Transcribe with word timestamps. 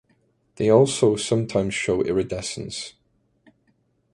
They 0.55 0.71
also 0.71 1.15
sometimes 1.15 1.75
show 1.75 2.01
iridescence. 2.01 2.93